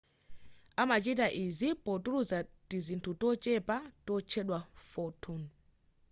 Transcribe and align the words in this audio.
amachita 0.81 1.25
izi 1.43 1.69
potulutsa 1.83 2.37
tizinthu 2.69 3.11
tochepa 3.21 3.77
totchedwa 4.07 4.59
photon 4.89 5.41